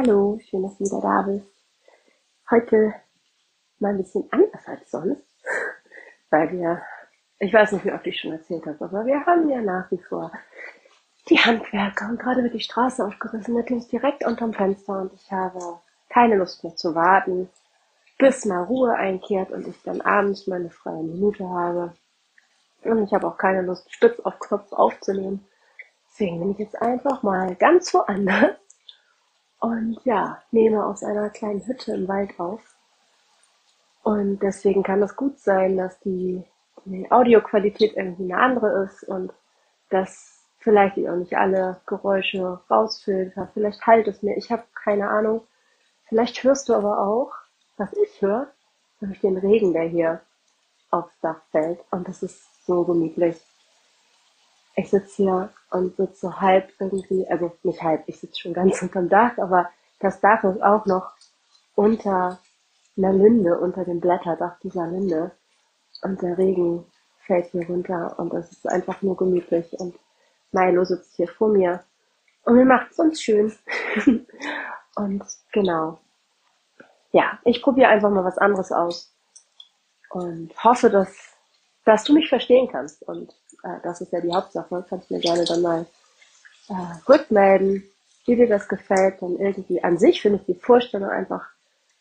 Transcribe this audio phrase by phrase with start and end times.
[0.00, 1.50] Hallo, schön, dass du wieder da bist.
[2.52, 2.94] Heute
[3.80, 5.24] mal ein bisschen anders als sonst,
[6.30, 6.80] weil wir,
[7.40, 9.98] ich weiß nicht, wie oft ich schon erzählt habe, aber wir haben ja nach wie
[9.98, 10.30] vor
[11.28, 15.80] die Handwerker und gerade wird die Straße aufgerissen, wirklich direkt unterm Fenster und ich habe
[16.10, 17.50] keine Lust mehr zu warten,
[18.18, 21.92] bis mal Ruhe einkehrt und ich dann abends meine freie Minute habe.
[22.84, 25.44] Und ich habe auch keine Lust, Stütz auf Knopf aufzunehmen.
[26.06, 28.67] Deswegen bin ich jetzt einfach mal ganz woanders
[29.60, 32.60] und ja, nehme aus einer kleinen Hütte im Wald auf.
[34.02, 36.42] Und deswegen kann es gut sein, dass die,
[36.84, 39.32] die Audioqualität irgendwie eine andere ist und
[39.90, 43.50] dass vielleicht ich auch nicht alle Geräusche rausfilter.
[43.52, 44.36] Vielleicht halt es mir.
[44.36, 45.42] Ich habe keine Ahnung.
[46.08, 47.32] Vielleicht hörst du aber auch,
[47.76, 48.48] was ich höre,
[49.00, 50.20] nämlich den Regen, der hier
[50.90, 51.80] aufs Dach fällt.
[51.90, 53.36] Und das ist so gemütlich
[54.76, 59.08] ich sitze hier und sitze halb irgendwie, also nicht halb, ich sitze schon ganz unterm
[59.08, 61.12] Dach, aber das Dach ist auch noch
[61.74, 62.38] unter
[62.96, 65.30] einer Linde, unter dem Blätterdach dieser Linde.
[66.02, 66.84] Und der Regen
[67.26, 69.72] fällt hier runter und es ist einfach nur gemütlich.
[69.78, 69.94] Und
[70.52, 71.84] Milo sitzt hier vor mir
[72.44, 73.52] und mir macht es uns schön.
[74.96, 75.22] und
[75.52, 75.98] genau.
[77.12, 79.12] Ja, ich probiere einfach mal was anderes aus
[80.10, 81.36] und hoffe, dass,
[81.84, 85.44] dass du mich verstehen kannst und äh, das ist ja die Hauptsache, kannst mir gerne
[85.44, 85.86] dann mal
[86.68, 87.84] äh, rückmelden,
[88.26, 89.20] wie dir das gefällt.
[89.22, 91.48] Dann irgendwie an sich finde ich die Vorstellung einfach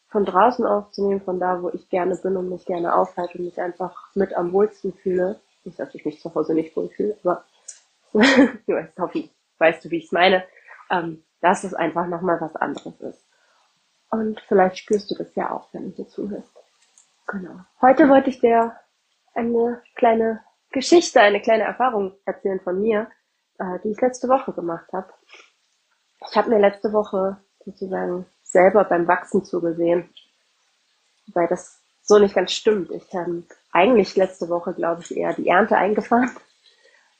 [0.09, 3.59] von draußen aufzunehmen, von da, wo ich gerne bin und mich gerne aufhalte und mich
[3.59, 5.39] einfach mit am wohlsten fühle.
[5.63, 7.43] Nicht, dass ich mich zu Hause nicht wohl fühle, aber
[8.13, 10.43] du weißt, hoffe, weißt du, wie ich es meine,
[10.89, 13.25] ähm, dass es einfach nochmal was anderes ist.
[14.09, 16.51] Und vielleicht spürst du das ja auch, wenn du dir zuhörst.
[17.27, 17.59] Genau.
[17.81, 18.73] Heute wollte ich dir
[19.33, 20.41] eine kleine
[20.71, 23.07] Geschichte, eine kleine Erfahrung erzählen von mir,
[23.59, 25.11] äh, die ich letzte Woche gemacht habe.
[26.29, 30.09] Ich habe mir letzte Woche sozusagen selber beim Wachsen zugesehen,
[31.33, 32.91] weil das so nicht ganz stimmt.
[32.91, 36.31] Ich habe eigentlich letzte Woche, glaube ich, eher die Ernte eingefahren.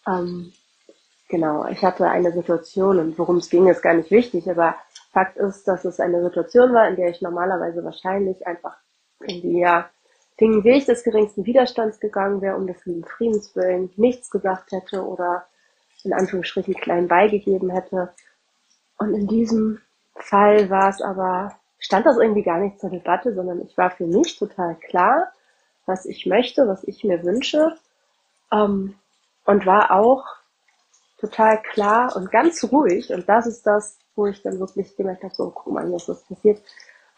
[0.08, 0.54] Ähm,
[1.28, 4.76] genau, ich hatte eine Situation und worum es ging, ist gar nicht wichtig, aber
[5.12, 8.78] Fakt ist, dass es eine Situation war, in der ich normalerweise wahrscheinlich einfach
[9.20, 9.90] irgendwie ja
[10.40, 15.04] den Weg des geringsten Widerstands gegangen wäre, um des lieben Friedens willen, nichts gesagt hätte
[15.04, 15.46] oder
[16.04, 18.14] in Anführungsstrichen klein beigegeben hätte.
[18.98, 19.82] Und in diesem
[20.16, 24.06] Fall war es aber, stand das irgendwie gar nicht zur Debatte, sondern ich war für
[24.06, 25.32] mich total klar,
[25.86, 27.76] was ich möchte, was ich mir wünsche.
[28.52, 28.96] Ähm,
[29.46, 30.26] und war auch
[31.20, 33.12] total klar und ganz ruhig.
[33.12, 36.28] Und das ist das, wo ich dann wirklich gemerkt habe, so, guck mal, was ist
[36.28, 36.62] passiert.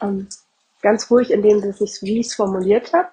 [0.02, 0.28] Ähm,
[0.82, 3.10] ganz ruhig in dem, dass ich wie es formuliert habe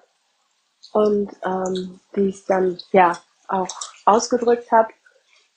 [0.93, 3.17] und ähm, die ich dann ja
[3.47, 3.67] auch
[4.05, 4.89] ausgedrückt habe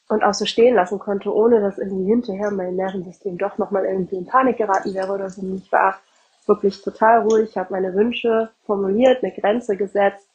[0.08, 4.16] und auch so stehen lassen konnte, ohne dass irgendwie hinterher mein Nervensystem doch nochmal irgendwie
[4.16, 5.42] in Panik geraten wäre oder so.
[5.54, 6.00] Ich war
[6.46, 10.28] wirklich total ruhig, habe meine Wünsche formuliert, eine Grenze gesetzt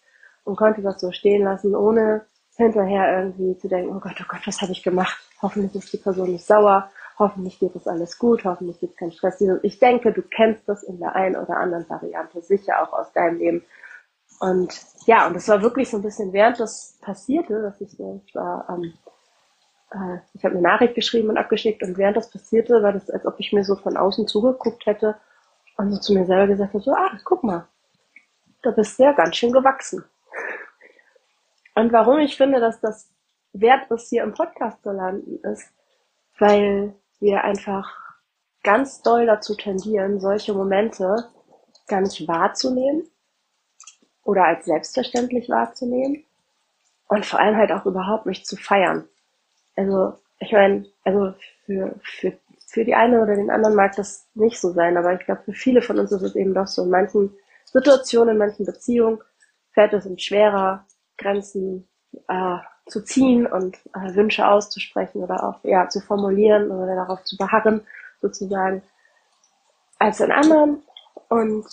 [0.46, 2.26] und konnte das so stehen lassen, ohne
[2.56, 5.18] hinterher irgendwie zu denken, oh Gott, oh Gott, was habe ich gemacht?
[5.42, 9.12] Hoffentlich ist die Person nicht sauer, hoffentlich geht das alles gut, hoffentlich gibt es keinen
[9.12, 9.42] Stress.
[9.64, 13.38] Ich denke, du kennst das in der einen oder anderen Variante sicher auch aus deinem
[13.38, 13.66] Leben.
[14.40, 18.22] Und ja, und es war wirklich so ein bisschen während das passierte, dass ich so,
[18.26, 18.94] ich war ähm,
[19.92, 23.26] äh, ich habe eine Nachricht geschrieben und abgeschickt und während das passierte, war das, als
[23.26, 25.16] ob ich mir so von außen zugeguckt hätte
[25.78, 27.68] und so zu mir selber gesagt habe, so, ah, guck mal,
[28.62, 30.04] da bist du ja ganz schön gewachsen.
[31.76, 33.10] Und warum ich finde, dass das
[33.54, 35.72] wert ist, hier im Podcast zu landen, ist,
[36.40, 36.96] weil
[37.26, 37.92] wir einfach
[38.64, 41.30] ganz doll dazu tendieren, solche Momente
[41.88, 43.10] gar nicht wahrzunehmen
[44.24, 46.24] oder als selbstverständlich wahrzunehmen
[47.08, 49.08] und vor allem halt auch überhaupt nicht zu feiern.
[49.76, 51.34] Also ich meine, also
[51.66, 52.38] für, für,
[52.68, 55.54] für die eine oder den anderen mag das nicht so sein, aber ich glaube, für
[55.54, 56.84] viele von uns ist es eben doch so.
[56.84, 57.36] In manchen
[57.66, 59.20] Situationen, in manchen Beziehungen
[59.72, 60.86] fällt es uns schwerer,
[61.18, 61.88] Grenzen
[62.28, 62.58] äh,
[62.88, 67.82] zu ziehen und äh, Wünsche auszusprechen oder auch ja zu formulieren oder darauf zu beharren
[68.22, 68.82] sozusagen
[69.98, 70.84] als in anderen
[71.30, 71.66] und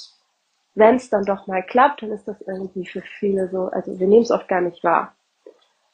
[0.75, 4.07] wenn es dann doch mal klappt, dann ist das irgendwie für viele so, also wir
[4.07, 5.15] nehmen es oft gar nicht wahr.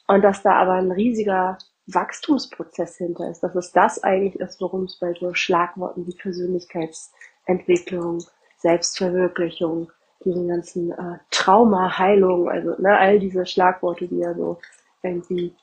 [0.07, 1.57] Und dass da aber ein riesiger
[1.87, 8.23] Wachstumsprozess hinter ist, dass es das eigentlich ist, worum es bei so Schlagworten wie Persönlichkeitsentwicklung,
[8.57, 9.91] Selbstverwirklichung,
[10.23, 14.59] diesen ganzen äh, Trauma, Heilung, also ne, all diese Schlagworte, die ja so
[15.03, 15.53] irgendwie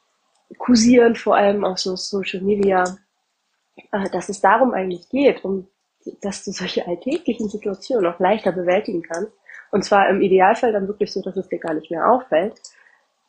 [0.58, 2.84] kursieren, vor allem auf so Social Media,
[3.92, 5.68] äh, dass es darum eigentlich geht, um
[6.20, 9.32] dass du solche alltäglichen Situationen auch leichter bewältigen kannst.
[9.72, 12.60] Und zwar im Idealfall dann wirklich so, dass es dir gar nicht mehr auffällt.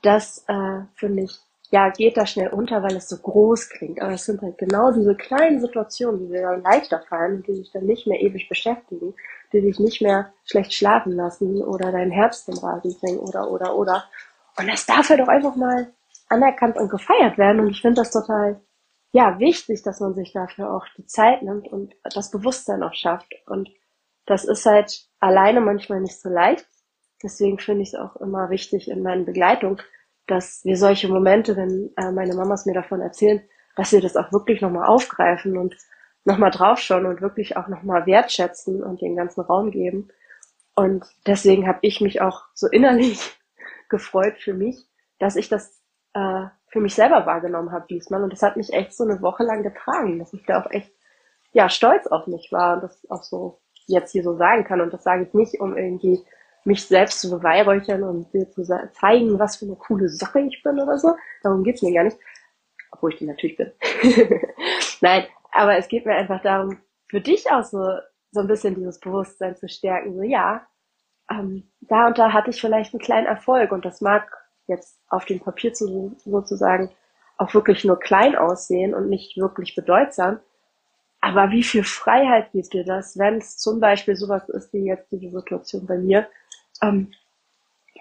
[0.03, 1.39] Das äh, finde ich
[1.69, 4.01] ja, geht da schnell unter, weil es so groß klingt.
[4.01, 7.55] Aber es sind halt genau diese kleinen Situationen, die dir dann leichter fallen und die
[7.55, 9.13] dich dann nicht mehr ewig beschäftigen,
[9.51, 13.75] die dich nicht mehr schlecht schlafen lassen oder dein Herz zum Rasen bringen oder, oder,
[13.75, 14.05] oder.
[14.57, 15.91] Und das darf halt auch einfach mal
[16.29, 17.59] anerkannt und gefeiert werden.
[17.59, 18.61] Und ich finde das total,
[19.11, 23.33] ja, wichtig, dass man sich dafür auch die Zeit nimmt und das Bewusstsein auch schafft.
[23.45, 23.69] Und
[24.25, 26.67] das ist halt alleine manchmal nicht so leicht.
[27.23, 29.81] Deswegen finde ich es auch immer wichtig in meinen Begleitung,
[30.27, 33.41] dass wir solche Momente, wenn äh, meine Mamas mir davon erzählen,
[33.75, 35.75] dass wir das auch wirklich nochmal aufgreifen und
[36.25, 40.09] nochmal draufschauen und wirklich auch nochmal wertschätzen und den ganzen Raum geben.
[40.75, 43.37] Und deswegen habe ich mich auch so innerlich
[43.89, 44.85] gefreut für mich,
[45.19, 45.81] dass ich das
[46.17, 48.23] äh, für mich selber wahrgenommen habe diesmal.
[48.23, 50.91] Und das hat mich echt so eine Woche lang getragen, dass ich da auch echt
[51.53, 54.81] ja stolz auf mich war und das auch so jetzt hier so sagen kann.
[54.81, 56.23] Und das sage ich nicht, um irgendwie
[56.65, 60.79] mich selbst zu beweihräuchern und dir zu zeigen, was für eine coole Sache ich bin
[60.79, 61.15] oder so.
[61.43, 62.17] Darum geht's mir gar nicht.
[62.91, 63.71] Obwohl ich die natürlich bin.
[65.01, 66.79] Nein, aber es geht mir einfach darum,
[67.09, 67.79] für dich auch so,
[68.31, 70.15] so ein bisschen dieses Bewusstsein zu stärken.
[70.15, 70.67] So, ja,
[71.31, 75.25] ähm, da und da hatte ich vielleicht einen kleinen Erfolg und das mag jetzt auf
[75.25, 76.89] dem Papier zu, sozusagen
[77.37, 80.39] auch wirklich nur klein aussehen und nicht wirklich bedeutsam.
[81.21, 85.11] Aber wie viel Freiheit gibt dir das, wenn es zum Beispiel sowas ist wie jetzt
[85.11, 86.27] diese Situation bei mir,
[86.81, 87.11] ähm,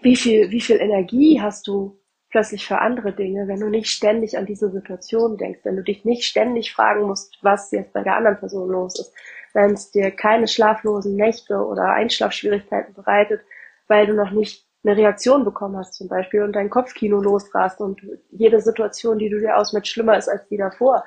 [0.03, 1.99] wie viel, wie viel Energie hast du
[2.31, 6.05] plötzlich für andere Dinge, wenn du nicht ständig an diese Situation denkst, wenn du dich
[6.05, 9.15] nicht ständig fragen musst, was jetzt bei der anderen Person los ist,
[9.55, 13.41] wenn es dir keine schlaflosen Nächte oder Einschlafschwierigkeiten bereitet,
[13.89, 18.01] weil du noch nicht eine Reaktion bekommen hast zum Beispiel und dein Kopfkino losrast und
[18.31, 21.05] jede Situation, die du dir ausmachst, schlimmer ist als die davor.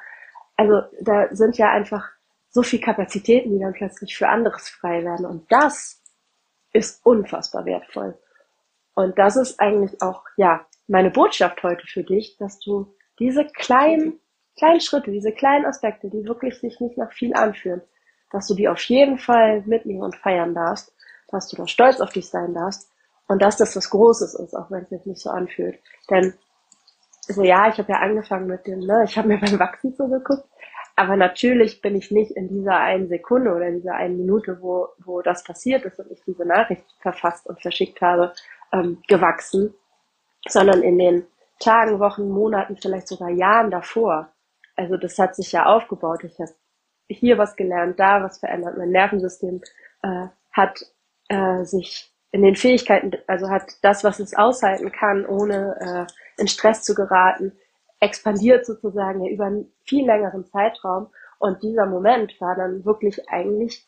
[0.57, 2.09] Also da sind ja einfach
[2.49, 5.25] so viel Kapazitäten, die dann plötzlich für anderes frei werden.
[5.25, 6.03] Und das
[6.73, 8.17] ist unfassbar wertvoll.
[8.95, 14.19] Und das ist eigentlich auch, ja, meine Botschaft heute für dich, dass du diese kleinen,
[14.57, 17.81] kleinen Schritte, diese kleinen Aspekte, die wirklich sich nicht nach viel anfühlen,
[18.31, 20.93] dass du die auf jeden Fall mitnehmen und feiern darfst,
[21.29, 22.89] dass du da stolz auf dich sein darfst
[23.29, 25.79] und dass das was Großes ist, auch wenn es sich nicht so anfühlt.
[26.09, 26.33] Denn
[27.21, 30.43] so ja, ich habe ja angefangen mit dem, ne, ich habe mir beim Wachsen zugeguckt
[30.99, 34.89] aber natürlich bin ich nicht in dieser einen Sekunde oder in dieser einen Minute, wo,
[34.97, 38.33] wo das passiert ist und ich diese Nachricht verfasst und verschickt habe,
[38.73, 39.73] ähm, gewachsen,
[40.45, 41.25] sondern in den
[41.57, 44.33] Tagen, Wochen, Monaten, vielleicht sogar Jahren davor.
[44.75, 46.25] Also das hat sich ja aufgebaut.
[46.25, 46.51] Ich habe
[47.07, 48.77] hier was gelernt, da was verändert.
[48.77, 49.61] Mein Nervensystem
[50.01, 50.85] äh, hat
[51.29, 56.47] äh, sich in den Fähigkeiten, also hat das, was es aushalten kann, ohne äh, in
[56.47, 57.53] Stress zu geraten,
[57.99, 61.07] expandiert sozusagen ja über einen viel längeren Zeitraum.
[61.39, 63.85] Und dieser Moment war dann wirklich eigentlich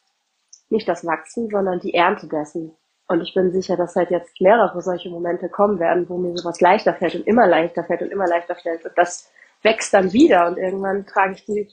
[0.69, 2.75] nicht das Wachsen, sondern die Ernte dessen.
[3.07, 6.61] Und ich bin sicher, dass halt jetzt mehrere solche Momente kommen werden, wo mir sowas
[6.61, 8.85] leichter fällt und immer leichter fällt und immer leichter fällt.
[8.85, 9.29] Und das
[9.63, 11.67] wächst dann wieder und irgendwann trage ich die,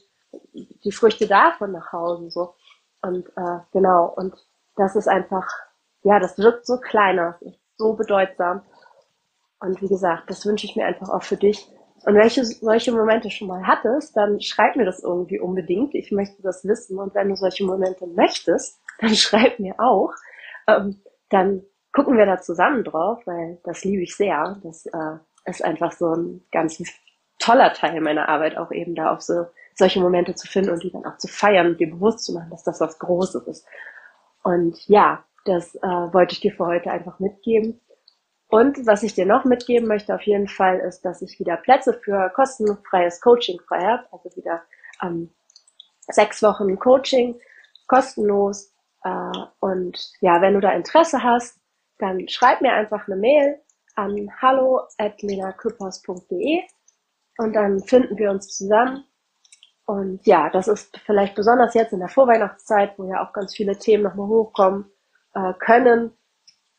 [0.83, 2.29] die Früchte davon nach Hause.
[2.29, 2.53] So.
[3.01, 4.35] Und äh, genau, und
[4.75, 5.47] das ist einfach,
[6.03, 7.39] ja, das wirkt so kleiner,
[7.77, 8.61] so bedeutsam.
[9.59, 11.69] Und wie gesagt, das wünsche ich mir einfach auch für dich,
[12.05, 15.95] und wenn du solche Momente schon mal hattest, dann schreib mir das irgendwie unbedingt.
[15.95, 16.97] Ich möchte das wissen.
[16.97, 20.13] Und wenn du solche Momente möchtest, dann schreib mir auch.
[20.67, 24.59] Ähm, dann gucken wir da zusammen drauf, weil das liebe ich sehr.
[24.63, 26.81] Das äh, ist einfach so ein ganz
[27.37, 30.91] toller Teil meiner Arbeit, auch eben da auf so solche Momente zu finden und die
[30.91, 33.65] dann auch zu feiern und dir bewusst zu machen, dass das was Großes ist.
[34.43, 37.81] Und ja, das äh, wollte ich dir für heute einfach mitgeben.
[38.49, 41.93] Und was ich dir noch mitgeben möchte auf jeden Fall ist, dass ich wieder Plätze
[41.93, 44.07] für kostenfreies Coaching frei habe.
[44.11, 44.63] Also wieder
[45.03, 45.29] ähm,
[46.07, 47.39] sechs Wochen Coaching,
[47.87, 48.73] kostenlos.
[49.03, 51.59] Äh, und ja, wenn du da Interesse hast,
[51.99, 53.61] dann schreib mir einfach eine Mail
[53.95, 56.63] an hallo@lenaküppers.de
[57.37, 59.05] und dann finden wir uns zusammen.
[59.85, 63.77] Und ja, das ist vielleicht besonders jetzt in der Vorweihnachtszeit, wo ja auch ganz viele
[63.77, 64.91] Themen nochmal hochkommen
[65.33, 66.11] äh, können,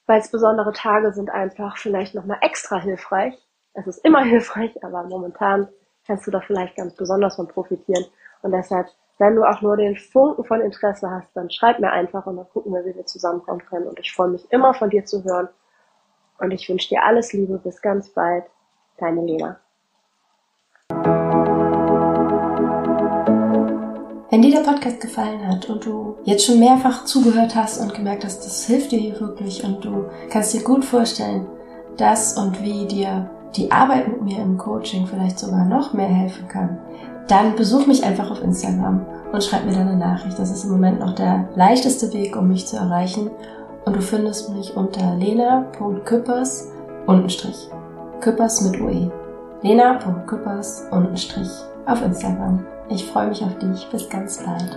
[0.06, 3.34] weil es besondere Tage sind einfach vielleicht nochmal extra hilfreich.
[3.74, 5.68] Es ist immer hilfreich, aber momentan
[6.06, 8.04] kannst du da vielleicht ganz besonders von profitieren.
[8.42, 8.88] Und deshalb,
[9.18, 12.48] wenn du auch nur den Funken von Interesse hast, dann schreib mir einfach und dann
[12.48, 13.86] gucken wir, wie wir zusammenkommen können.
[13.86, 15.48] Und ich freue mich immer von dir zu hören.
[16.38, 17.58] Und ich wünsche dir alles Liebe.
[17.58, 18.44] Bis ganz bald.
[18.96, 19.60] Deine Lena.
[24.30, 28.24] Wenn dir der Podcast gefallen hat und du jetzt schon mehrfach zugehört hast und gemerkt
[28.24, 31.48] hast, das hilft dir hier wirklich und du kannst dir gut vorstellen,
[31.96, 36.46] dass und wie dir die Arbeit mit mir im Coaching vielleicht sogar noch mehr helfen
[36.46, 36.78] kann,
[37.26, 40.38] dann besuch mich einfach auf Instagram und schreib mir deine Nachricht.
[40.38, 43.30] Das ist im Moment noch der leichteste Weg, um mich zu erreichen.
[43.84, 46.68] Und du findest mich unter lena.küppers
[47.06, 47.68] untenstrich.
[48.20, 49.10] Küppers mit UE.
[49.62, 51.50] lena.küppers untenstrich
[51.86, 52.64] auf Instagram.
[52.90, 53.88] Ich freue mich auf dich.
[53.90, 54.76] Bis ganz bald.